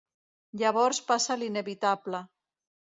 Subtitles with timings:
[0.61, 2.27] Llavors passa l'inevitable.